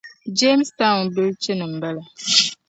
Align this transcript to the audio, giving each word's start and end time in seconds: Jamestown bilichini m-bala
Jamestown 0.37 1.01
bilichini 1.13 1.63
m-bala 1.71 2.03